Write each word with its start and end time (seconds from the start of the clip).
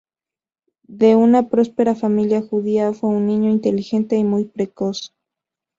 De 0.87 1.15
una 1.15 1.47
próspera 1.47 1.93
familia 1.93 2.41
judía, 2.41 2.91
fue 2.91 3.11
un 3.11 3.27
niño 3.27 3.51
inteligente 3.51 4.15
y 4.15 4.23
muy 4.23 4.45
precoz. 4.45 5.13